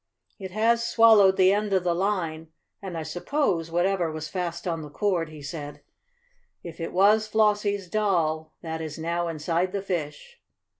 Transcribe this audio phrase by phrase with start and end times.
[0.39, 2.47] "It has swallowed the end of the line,
[2.81, 5.83] and, I suppose, whatever was fast on the cord," he said.
[6.63, 10.41] "If it was Flossie's doll, that is now inside the fish."